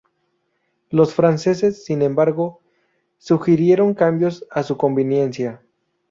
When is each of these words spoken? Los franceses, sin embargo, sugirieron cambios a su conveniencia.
Los 0.89 1.13
franceses, 1.13 1.85
sin 1.85 2.01
embargo, 2.01 2.61
sugirieron 3.19 3.93
cambios 3.93 4.47
a 4.49 4.63
su 4.63 4.75
conveniencia. 4.75 5.61